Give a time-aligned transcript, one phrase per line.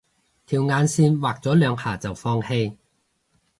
[0.47, 2.75] 條眼線畫咗兩下就放棄